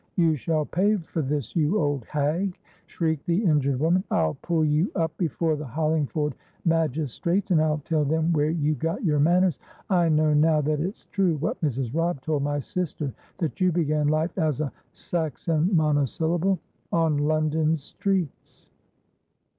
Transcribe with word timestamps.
"You 0.15 0.35
shall 0.35 0.65
pay 0.65 0.95
for 0.95 1.21
this, 1.21 1.55
you 1.55 1.77
old 1.79 2.05
hag," 2.05 2.57
shrieked 2.87 3.27
the 3.27 3.45
injured 3.45 3.79
woman. 3.79 4.03
"I'll 4.09 4.33
pull 4.41 4.65
you 4.65 4.89
up 4.95 5.15
before 5.17 5.55
the 5.55 5.65
Hollingford 5.67 6.33
magistrates, 6.65 7.51
and 7.51 7.61
I'll 7.61 7.83
tell 7.85 8.03
them 8.03 8.33
where 8.33 8.49
you 8.49 8.73
got 8.73 9.03
your 9.03 9.19
manners. 9.19 9.59
I 9.91 10.09
know 10.09 10.33
now 10.33 10.59
that 10.61 10.79
it's 10.79 11.05
true, 11.05 11.35
what 11.35 11.61
Mrs. 11.61 11.93
Robb 11.93 12.19
told 12.21 12.41
my 12.41 12.59
sister, 12.59 13.13
that 13.37 13.61
you 13.61 13.71
began 13.71 14.07
life 14.07 14.35
as 14.39 14.59
a"Saxon 14.59 15.69
monosyllable"on 15.75 17.17
London 17.19 17.77
streets!" 17.77 18.69